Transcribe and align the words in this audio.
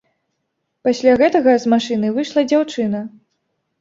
Пасля 0.87 1.13
гэтага 1.21 1.53
з 1.65 1.75
машыны 1.75 2.07
выйшла 2.19 2.41
дзяўчына. 2.51 3.07